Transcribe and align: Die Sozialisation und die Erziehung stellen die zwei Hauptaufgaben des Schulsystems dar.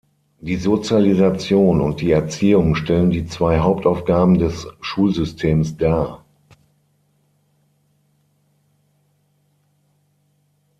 Die 0.39 0.55
Sozialisation 0.55 1.79
und 1.79 2.01
die 2.01 2.09
Erziehung 2.09 2.73
stellen 2.73 3.11
die 3.11 3.27
zwei 3.27 3.59
Hauptaufgaben 3.59 4.39
des 4.39 4.65
Schulsystems 4.79 5.77
dar. 5.77 6.25